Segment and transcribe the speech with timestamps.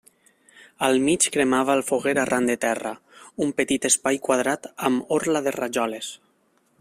[0.85, 2.95] Al mig cremava el foguer arran de terra:
[3.47, 6.11] un petit espai quadrat amb orla de rajoles.